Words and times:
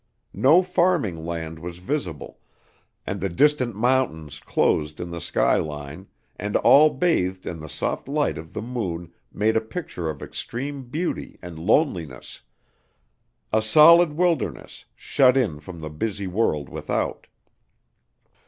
No 0.33 0.63
farming 0.63 1.27
land 1.27 1.59
was 1.59 1.77
visible, 1.77 2.39
and 3.05 3.21
the 3.21 3.29
distant 3.29 3.75
mountains 3.75 4.39
closed 4.39 4.99
in 4.99 5.11
the 5.11 5.21
sky 5.21 5.57
line, 5.57 6.07
and 6.37 6.55
all 6.55 6.89
bathed 6.89 7.45
in 7.45 7.59
the 7.59 7.69
soft 7.69 8.07
light 8.07 8.39
of 8.39 8.53
the 8.53 8.63
moon, 8.63 9.13
made 9.31 9.55
a 9.55 9.61
picture 9.61 10.09
of 10.09 10.23
extreme 10.23 10.85
beauty 10.85 11.37
and 11.39 11.59
loneliness 11.59 12.41
a 13.53 13.61
solid 13.61 14.13
wilderness, 14.13 14.85
shut 14.95 15.37
in 15.37 15.59
from 15.59 15.81
the 15.81 15.89
busy 15.91 16.25
world 16.25 16.67
without. 16.67 17.27